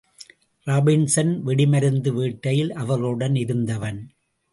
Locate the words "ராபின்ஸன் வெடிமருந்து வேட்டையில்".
0.67-2.73